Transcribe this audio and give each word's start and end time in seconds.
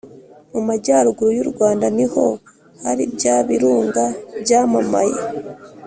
mu 0.51 0.61
majyaruguru 0.67 1.29
y'u 1.37 1.47
rwanda 1.51 1.85
ni 1.97 2.05
ho 2.11 2.25
hari 2.83 3.03
bya 3.15 3.35
birunga 3.47 4.03
byamamaye 4.41 5.17